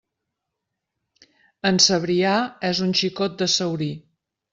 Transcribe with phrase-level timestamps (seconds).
[1.71, 2.31] En Cebrià
[2.71, 3.91] és un xicot de Saurí.